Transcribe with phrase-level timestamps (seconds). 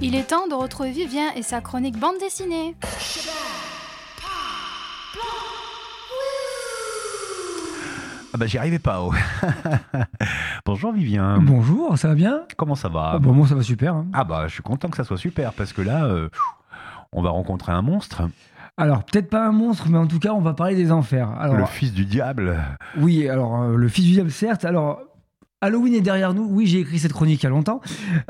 [0.00, 2.74] Il est temps de retrouver Vivien et sa chronique bande dessinée.
[8.32, 9.00] Ah bah j'y arrivais pas.
[9.00, 9.12] oh.
[10.66, 11.38] Bonjour Vivien.
[11.40, 12.40] Bonjour, ça va bien?
[12.56, 13.12] Comment ça va?
[13.14, 13.94] Ah bon, moi ça va super.
[13.94, 14.06] hein.
[14.12, 16.28] Ah bah je suis content que ça soit super parce que là euh,
[17.12, 18.22] on va rencontrer un monstre,
[18.76, 21.30] Alors, peut-être pas un monstre, mais en tout cas, on va parler des enfers.
[21.38, 22.56] Alors, le fils du diable.
[22.98, 24.64] oui, alors, euh, le fils du diable, certes.
[24.64, 24.98] Alors,
[25.64, 26.44] Halloween est derrière nous.
[26.44, 27.80] Oui, j'ai écrit cette chronique il y a longtemps.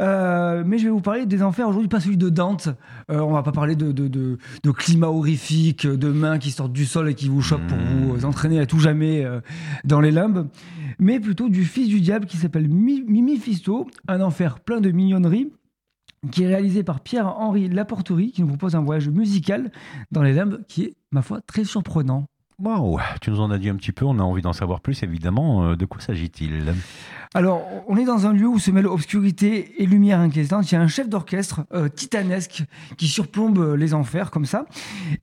[0.00, 2.68] Euh, mais je vais vous parler des enfers aujourd'hui, pas celui de Dante.
[3.10, 6.72] Euh, on va pas parler de, de, de- de climat horrifique, de mains qui sortent
[6.72, 8.04] du sol et qui vous chopent pour Mmh.
[8.16, 9.40] vous entraîner à tout jamais euh,
[9.84, 10.48] dans les limbes.
[10.98, 15.52] Mais plutôt du fils du diable qui s'appelle Mi- Mimifisto, un enfer plein de mignonneries
[16.30, 19.70] qui est réalisé par Pierre-Henri Laporterie, qui nous propose un voyage musical
[20.10, 22.26] dans les limbes qui est, ma foi, très surprenant.
[22.62, 25.02] Waouh, tu nous en as dit un petit peu, on a envie d'en savoir plus
[25.02, 25.64] évidemment.
[25.64, 26.74] Euh, De quoi s'agit-il?
[27.36, 30.70] Alors, on est dans un lieu où se mêlent obscurité et lumière inquiétante.
[30.70, 32.62] Il y a un chef d'orchestre euh, titanesque
[32.96, 34.66] qui surplombe les enfers comme ça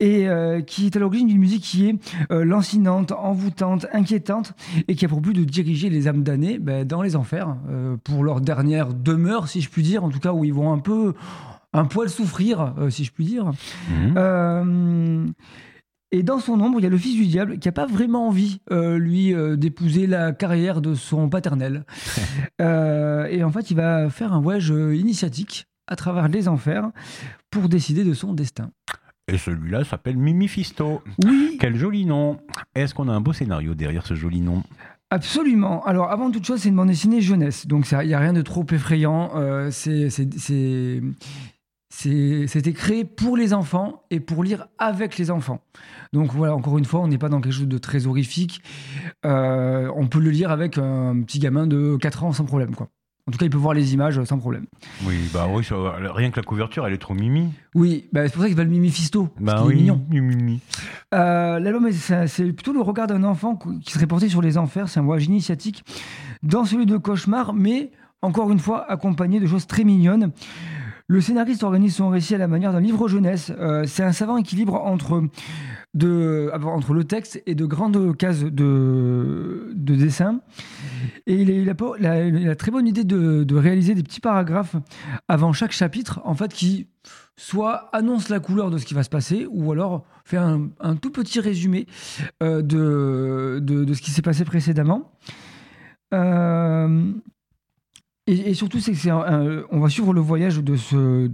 [0.02, 1.96] et euh, qui est à l'origine d'une musique qui est
[2.34, 4.52] euh, lancinante, envoûtante, inquiétante
[4.90, 7.56] et qui a pour but de diriger les âmes damnées ben, dans les enfers
[8.04, 10.80] pour leur dernière demeure, si je puis dire, en tout cas où ils vont un
[10.80, 11.14] peu,
[11.72, 13.52] un poil souffrir, si je puis dire.
[13.90, 15.34] Mhm.
[16.14, 18.28] Et dans son ombre, il y a le fils du diable qui n'a pas vraiment
[18.28, 21.86] envie, euh, lui, euh, d'épouser la carrière de son paternel.
[22.62, 26.92] Euh, et en fait, il va faire un voyage initiatique à travers les enfers
[27.50, 28.70] pour décider de son destin.
[29.28, 31.02] Et celui-là s'appelle Mimifisto.
[31.26, 32.38] Oui, Quel joli nom.
[32.76, 34.62] Est-ce qu'on a un beau scénario derrière ce joli nom?
[35.10, 35.84] Absolument.
[35.86, 37.66] Alors, avant toute chose, c'est une bande dessinée jeunesse.
[37.68, 39.32] Donc, il n'y a rien de trop effrayant.
[39.36, 40.10] Euh, c'est-
[41.94, 45.60] C'était créé pour les enfants et pour lire avec les enfants.
[46.14, 48.62] Donc voilà, encore une fois, on n'est pas dans quelque chose de très horrifique.
[49.26, 52.74] Euh, on peut le lire avec un petit gamin de 4 ans sans problème.
[52.76, 52.88] Quoi.
[53.28, 54.66] En tout cas, il peut voir les images sans problème.
[55.06, 55.76] Oui, bah oui, ça-
[56.14, 57.50] rien que la couverture, elle est trop mimi.
[57.76, 59.28] Oui, bah, c'est pour ça qu'il va le Mimifisto.
[59.46, 60.02] parce Bah est mignon.
[60.10, 60.62] mimi.
[61.14, 64.88] Euh, L'album, est- c'est plutôt le regard d'un enfant qui serait porté sur les enfers.
[64.88, 65.84] C'est un voyage initiatique
[66.42, 67.92] dans celui de cauchemar, mais
[68.22, 70.32] encore une fois accompagné de choses très mignonnes.
[71.12, 73.52] Le scénariste organise son récit à la manière d'un livre jeunesse.
[73.60, 75.26] Euh, c'est un savant équilibre entre,
[75.94, 80.40] de, entre le texte et de grandes cases de, de dessin.
[81.28, 84.78] Et il, a, il a- très bonne idée de, réaliser des petits paragraphes
[85.28, 86.88] avant chaque chapitre, en fait, qui
[87.36, 91.12] soit annonce la couleur de ce qui va se passer, ou alors fait un, tout
[91.12, 91.88] petit résumé
[92.42, 95.12] euh, de, de, ce qui s'est passé précédemment.
[96.14, 97.12] Euh,
[98.28, 101.28] et, surtout, c'est on va suivre le voyage de ce,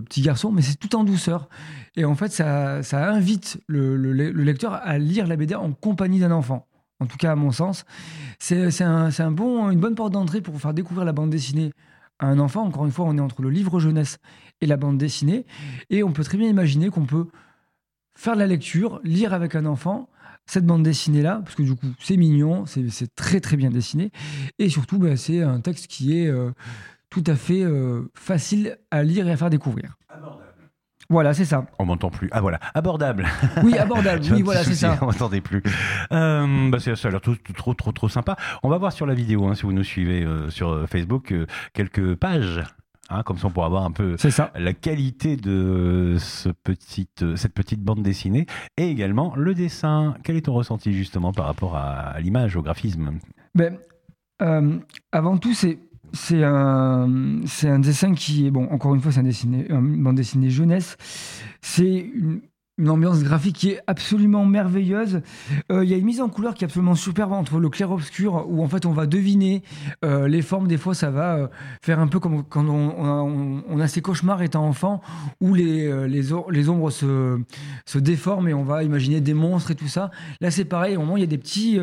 [0.00, 1.48] petit garçon, mais c'est tout en douceur.
[1.96, 6.20] Et en fait, ça, invite le, le- le lecteur à lire la BD en compagnie
[6.20, 6.66] d'un enfant.
[7.00, 7.84] En tout cas, à mon sens,
[8.38, 11.72] c'est une bonne porte d'entrée pour faire découvrir la bande dessinée
[12.18, 12.64] à un enfant.
[12.64, 14.18] Encore une fois, on est entre le livre jeunesse
[14.60, 15.44] et la bande dessinée.
[15.90, 17.26] Et on peut très bien imaginer qu'on peut
[18.16, 20.08] faire de la lecture, lire avec un enfant
[20.50, 24.10] cette bande dessinée-là, parce que du coup, c'est mignon, c'est c'est très très bien dessiné.
[24.58, 26.50] Et surtout, bah, c'est un texte qui est euh,
[27.10, 29.96] tout à fait euh, facile à lire et à faire découvrir.
[31.10, 31.64] Voilà, c'est ça.
[31.78, 32.28] On m'entend plus.
[32.32, 33.26] Ah voilà, abordable.
[33.62, 34.22] Oui, abordable.
[34.30, 34.98] Oui, voilà, c'est ça.
[35.00, 35.62] On m'entendait plus.
[36.12, 38.36] Euh, bah, c'est- ça a l'air tout- tout- trop, trop, trop sympa.
[38.62, 41.46] On va voir sur la vidéo, hein, si vous nous suivez euh, sur Facebook, euh,
[41.72, 42.62] quelques pages.
[43.08, 44.52] Hein, comme ça, on pourra voir un peu ça.
[44.54, 48.46] la qualité de ce petite, euh, cette petite bande dessinée
[48.76, 50.16] et également le dessin.
[50.24, 53.18] Quel est ton ressenti justement par rapport à, à l'image, au graphisme?
[53.54, 53.78] Ben,
[54.42, 54.78] euh,
[55.12, 55.78] avant tout, c'est
[56.12, 58.68] c'est un c'est un dessin qui est bon.
[58.70, 60.96] Encore une fois, c'est un dessiné, une bande dessinée jeunesse.
[61.60, 62.40] C'est une,
[62.78, 65.20] une ambiance graphique qui est absolument merveilleuse.
[65.72, 68.46] Euh, Il y a une mise en couleur qui est absolument superbe entre le clair-obscur,
[68.48, 69.62] où en fait on va deviner
[70.04, 70.68] euh, les formes.
[70.68, 71.48] Des fois, ça va euh,
[71.82, 75.00] faire un peu comme quand on, a, on- ces cauchemars étant enfant,
[75.40, 76.32] où les, les,
[76.68, 77.38] ombres se,
[77.96, 80.10] déforment et on va imaginer des monstres et tout ça.
[80.40, 80.96] Là, c'est pareil.
[80.96, 81.78] Au moment, il y a des petits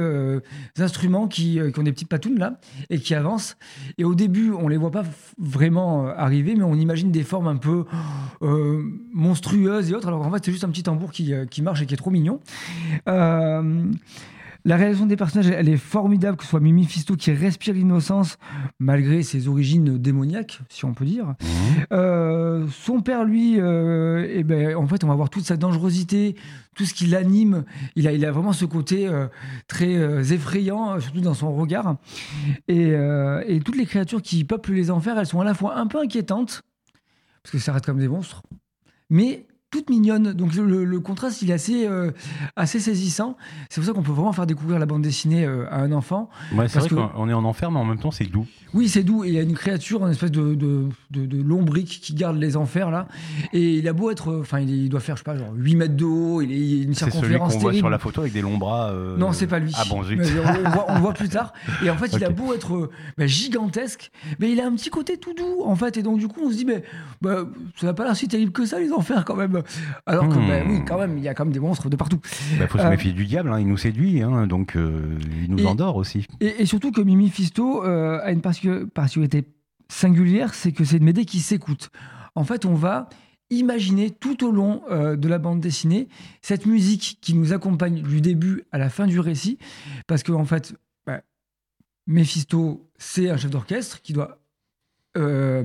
[0.77, 2.59] instruments qui, ont des petites patounes là
[2.91, 3.57] et qui avancent.
[3.97, 5.03] Et au début, on les voit pas
[5.39, 7.85] vraiment arriver, mais on imagine des formes un peu
[9.13, 10.07] monstrueuses et autres.
[10.07, 11.97] Alors qu'en fait, c'est juste un petit tambour qui, euh, qui marche et qui est
[11.97, 12.39] trop mignon.
[13.07, 13.91] Euh,
[14.65, 18.37] la réalisation des personnages, elle est formidable, que ce soit Mimi Fisto qui respire l'innocence
[18.79, 21.35] malgré ses origines démoniaques, si on peut dire.
[21.93, 26.35] Euh, son père, lui, euh, eh ben, en fait, on va voir toute sa dangerosité,
[26.75, 27.63] tout ce qui l'anime.
[27.95, 29.27] Il a, il a vraiment ce côté euh,
[29.67, 31.97] très effrayant, surtout dans son regard.
[32.67, 32.93] Et,
[33.47, 36.01] et toutes les créatures qui peuplent les enfers, elles sont à la fois un peu
[36.01, 36.63] inquiétantes,
[37.43, 38.41] parce que ça reste comme des monstres,
[39.11, 39.45] mais
[39.75, 40.31] toutes mignonnes.
[40.33, 42.11] Donc le, le contraste, il est assez, euh,
[42.55, 43.35] assez saisissant.
[43.69, 46.29] C'est pour ça qu'on peut vraiment faire découvrir la bande dessinée euh, à un enfant.
[46.53, 48.45] Ouais, c'est vrai qu'on est en enfer, mais en même temps, c'est doux.
[48.73, 49.23] Oui, c'est doux.
[49.25, 52.37] Et il y a une créature, une espèce de, de, de, de lombric qui garde
[52.37, 53.07] les enfers, là.
[53.53, 54.29] Et il a beau être.
[54.31, 56.41] euh, Enfin, il, doit faire, je sais pas, genre 8 mètres de haut.
[56.41, 57.77] Il, est, une C'est celui qu'on circonférence voit terrible.
[57.77, 58.91] sur la photo avec des longs bras.
[58.91, 59.71] euh, Non, c'est pas lui.
[59.75, 60.17] Ah bon, zut.
[60.19, 61.51] Mais on, on voit, on voit plus tard.
[61.83, 65.17] Et en fait, il a beau être bah, gigantesque, mais il a un petit côté
[65.17, 65.97] tout doux, en fait.
[65.97, 66.83] Et donc, du coup, on se dit, mais
[67.21, 67.45] bah,
[67.75, 69.61] ça n'a pas l'air si terrible que ça, les enfers, quand même.
[70.05, 70.47] Alors que, Hmm.
[70.47, 72.19] bah, oui, quand même, il y a quand même des monstres de partout.
[72.53, 75.17] Il Bah, faut se Euh, méfier du diable, hein, il nous séduit, hein, donc euh,
[75.43, 76.25] il nous Et- endort aussi.
[76.39, 79.45] Et, et surtout que Mimi Fisto euh, a une particu- particularité
[79.89, 81.89] singulière, c'est que c'est une BD qui s'écoute.
[82.35, 83.07] En fait, on va
[83.51, 86.07] imaginer tout au long euh, de la bande dessinée
[86.41, 89.59] cette musique qui nous accompagne du début à la fin du récit,
[90.07, 90.73] parce que en fait,
[91.05, 91.21] bah,
[92.07, 94.39] Méphisto, c'est un chef d'orchestre qui doit
[95.17, 95.63] euh,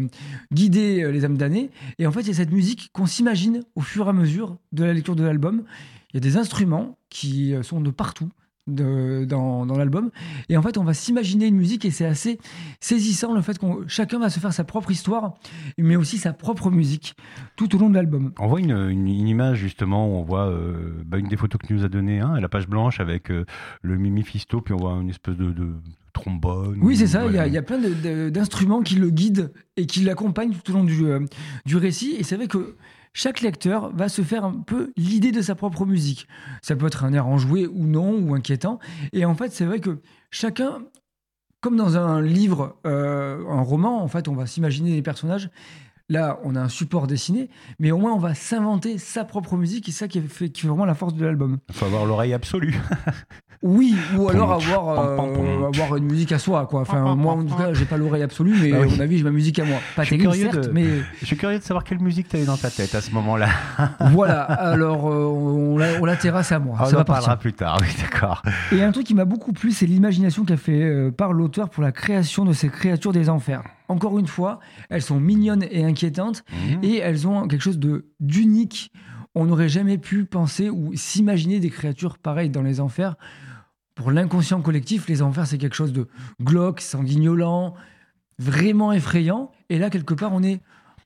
[0.52, 3.64] guider euh, les âmes damnées, et en fait, il y a cette musique qu'on s'imagine
[3.74, 5.64] au fur et à mesure de la lecture de l'album.
[6.12, 8.30] Il y a des instruments qui euh, sont de partout
[8.74, 10.10] de- dans, dans l'album,
[10.48, 12.38] et en fait, on va s'imaginer une musique, et c'est assez
[12.80, 15.34] saisissant le fait qu'on chacun va se faire sa propre histoire,
[15.78, 17.14] mais aussi sa propre musique
[17.56, 18.32] tout au long de l'album.
[18.38, 21.60] On voit une, une- une image justement où on voit euh, bah, une des photos
[21.60, 23.44] que tu nous as donné, hein, la page blanche avec euh,
[23.82, 25.68] le Mimifisto, puis on voit une espèce de, de
[26.12, 26.78] trombone.
[26.82, 27.24] Oui, c'est ça.
[27.26, 27.78] Il y a- y, a plein
[28.30, 31.20] d'instruments qui le guident et qui l'accompagnent tout au long du, euh,
[31.66, 32.16] du récit.
[32.18, 32.74] Et c'est vrai que
[33.12, 36.28] chaque lecteur va se faire un peu l'idée de sa propre musique.
[36.62, 38.78] Ça peut être un air enjoué ou non, ou inquiétant.
[39.12, 39.98] Et en fait, c'est vrai que
[40.30, 40.82] chacun,
[41.60, 45.50] comme dans un livre, euh, un roman, en fait, on va s'imaginer des personnages.
[46.10, 47.48] Là, on a un support dessiné,
[47.78, 50.62] mais au moins on va s'inventer sa propre musique et c'est ça qui fait, qui
[50.62, 51.58] fait vraiment la force de l'album.
[51.68, 52.78] Il faut avoir l'oreille absolue.
[53.62, 55.64] Oui, ou alors avoir, pom, pom, euh, pom.
[55.66, 56.66] avoir une musique à soi.
[56.66, 56.80] Quoi.
[56.80, 59.24] Enfin, moi, en tout cas, j'ai pas l'oreille absolue, mais Ah à mon avis, j'ai
[59.24, 59.76] ma musique à moi.
[59.94, 60.86] Pas Je suis terrible, curieux certes, de- mais
[61.20, 63.48] Je suis curieux de savoir quelle musique tu avais dans ta tête à ce moment-là.
[64.12, 64.44] voilà.
[64.44, 66.78] Alors, euh, on, la, on la terrasse à moi.
[66.80, 67.38] on ça en va parlera partir.
[67.38, 68.42] plus tard, oui, d'accord.
[68.72, 71.82] Et un truc qui m'a beaucoup plu, c'est l'imagination qu'a fait euh, par l'auteur pour
[71.82, 73.62] la création de ces créatures des enfers.
[73.90, 76.84] Encore une fois, elles sont mignonnes et inquiétantes, Mhm.
[76.84, 78.92] et elles ont quelque chose de d'unique.
[79.34, 83.16] On n'aurait jamais pu penser ou s'imaginer des créatures pareilles dans les enfers.
[83.94, 86.08] Pour l'inconscient collectif, les enfers, c'est quelque chose de
[86.42, 87.74] glauque, sanguignolant,
[88.38, 89.50] vraiment effrayant.
[89.68, 90.60] Et là, quelque part, on est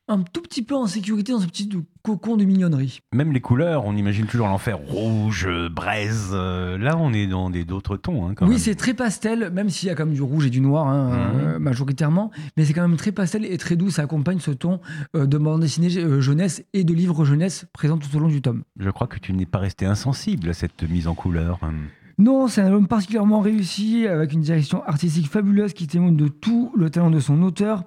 [0.07, 1.69] un tout petit peu en sécurité dans ce petit
[2.03, 3.01] cocon de mignonnerie.
[3.15, 6.31] Même les couleurs, on imagine toujours l'enfer rouge, braise.
[6.33, 8.27] euh, Là, on est dans des d'autres tons.
[8.29, 10.51] hein, quand Oui, c'est très pastel, même s'il y a quand même du rouge et
[10.51, 11.41] du noir hein, Mhm.
[11.41, 13.91] euh, majoritairement, mais c'est quand même très pastel et très doux.
[13.91, 14.81] Ça accompagne ce ton
[15.17, 18.63] euh, de bande dessinée jeunesse et de livre jeunesse présent tout au long du tome.
[18.79, 21.59] Je crois que tu n'es pas resté insensible à cette mise en couleur.
[21.63, 21.73] hein.
[22.17, 26.73] Non, c'est un album particulièrement réussi, avec une direction artistique fabuleuse qui témoigne de tout
[26.77, 27.83] le talent de son auteur.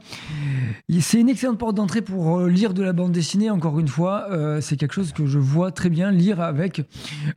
[0.99, 4.27] C'est une excellente porte d'entrée pour euh, lire de la bande dessinée, encore une fois.
[4.31, 6.81] euh, c'est quelque chose que je vois très bien lire avec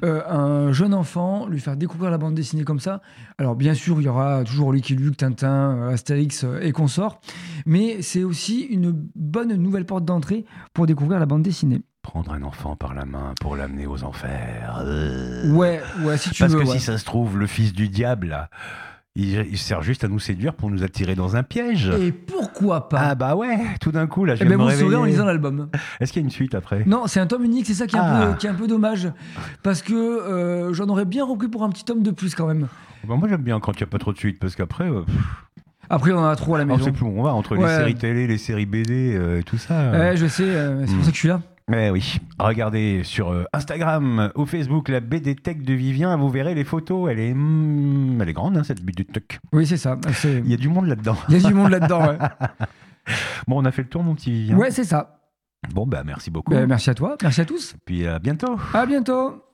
[0.03, 3.03] euh, un jeune enfant, lui faire découvrir la bande dessinée comme ça.
[3.39, 7.21] Alors bien sûr, il y aura toujours Lucky Luke, Tintin, Astérix et consorts,
[7.67, 10.45] mais c'est aussi une bonne nouvelle porte d'entrée
[10.75, 11.83] pour découvrir la bande dessinée.
[12.03, 14.81] Prendre un enfant par la main pour l'amener aux enfers.
[14.85, 15.53] euh.
[15.53, 16.61] Ouais, ouais, si tu Parce veux.
[16.63, 16.79] que ouais.
[16.79, 18.49] si ça se trouve, le fils du diable, là,
[19.15, 21.91] il, il sert juste à nous séduire pour nous attirer dans un piège.
[22.01, 23.01] Et pourquoi pas?
[23.11, 25.27] Ah bah ouais, tout d'un coup, là, je Eh vais ben, me vous en lisant
[25.27, 25.69] l'album.
[26.01, 26.85] Est-ce qu'il y a une suite après?
[26.87, 28.27] Non, c'est un tome unique, c'est ça qui est, un Ah.
[28.33, 29.09] peu, qui est un peu dommage.
[29.63, 32.69] Parce que euh, j'en aurais bien repris pour un petit tome de plus quand même.
[33.07, 35.03] Bah, Moi, j'aime bien quand il n'y a pas trop de suite, parce qu'après, euh,
[35.91, 36.85] Après, on en a trop à la on maison.
[36.87, 37.69] sait plus où on va, entre Ouais.
[37.69, 39.91] les séries télé, les séries BD euh, et tout ça.
[39.91, 41.03] Ouais, je sais, c'est pour Hmm.
[41.03, 41.43] ça que je suis là.
[41.73, 46.55] Eh oui, regardez sur euh, Instagram ou Facebook la BD Tech de Vivien, vous verrez
[46.55, 49.41] les photos, elle est, hmm, elle est grande hein, cette BD Tech.
[49.53, 49.97] Oui, c'est ça.
[50.25, 51.17] Il y a du monde là-dedans.
[51.29, 52.09] Il y a du monde là-dedans.
[52.09, 52.19] Ouais,
[53.49, 54.57] Bon, on a fait le tour mon petit Vivien.
[54.57, 55.21] Ouais, c'est ça.
[55.73, 56.53] Bon, bah merci beaucoup.
[56.53, 57.75] Ben, merci à toi, merci à tous.
[57.85, 58.59] Puis à bientôt.
[58.75, 59.50] À bientôt.